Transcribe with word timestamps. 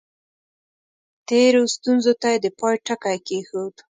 تېرو 1.27 1.61
ستونزو 1.75 2.13
ته 2.21 2.27
یې 2.33 2.37
د 2.43 2.47
پای 2.59 2.75
ټکی 2.85 3.17
کېښود. 3.27 3.75